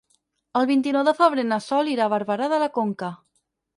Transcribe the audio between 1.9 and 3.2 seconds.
irà a Barberà de la Conca.